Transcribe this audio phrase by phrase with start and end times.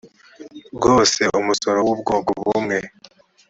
[0.75, 2.77] rwose umusoro w ubwoko bumwe